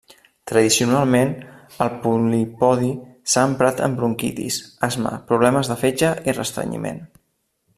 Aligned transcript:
Tradicionalment, 0.51 1.33
el 1.85 1.91
polipodi 2.05 2.89
s'ha 3.33 3.43
emprat 3.51 3.83
en 3.89 3.99
bronquitis, 3.99 4.57
asma, 4.89 5.13
problemes 5.33 5.71
de 5.73 5.77
fetge 5.83 6.11
i 6.31 6.37
restrenyiment. 6.41 6.99